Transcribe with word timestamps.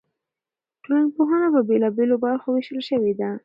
ټولنپوهنه 0.83 1.47
په 1.55 1.61
بېلابېلو 1.69 2.15
برخو 2.25 2.47
ویشل 2.51 2.79
شوې 2.89 3.13
ده. 3.19 3.29